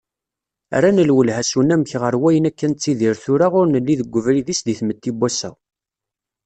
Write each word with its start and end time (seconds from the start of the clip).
Rran 0.77 0.99
lwelha 1.09 1.41
s 1.49 1.51
unamek 1.59 1.91
ɣer 2.01 2.15
wayen 2.21 2.49
akka 2.49 2.65
nettidir 2.67 3.15
tura 3.23 3.47
ur 3.59 3.67
nelli 3.69 3.95
deg 3.99 4.15
ubrid-is 4.19 4.61
di 4.65 4.73
tmetti 4.79 5.11
n 5.13 5.17
wass-a. 5.19 5.49